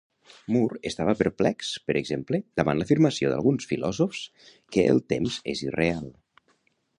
Moore 0.53 0.79
estava 0.89 1.13
perplex, 1.19 1.69
per 1.89 1.95
exemple, 2.01 2.39
davant 2.61 2.81
l'afirmació 2.81 3.35
d'alguns 3.35 3.69
filòsofs 3.73 4.25
que 4.77 4.87
el 4.95 5.03
temps 5.15 5.39
és 5.55 5.63
irreal. 5.69 6.11